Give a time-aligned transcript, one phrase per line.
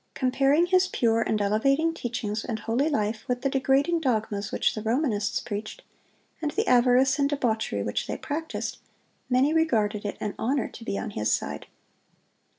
[0.15, 4.81] Comparing his pure and elevating teachings and holy life with the degrading dogmas which the
[4.81, 5.83] Romanists preached,
[6.41, 8.79] and the avarice and debauchery which they practised,
[9.29, 11.67] many regarded it an honor to be on his side.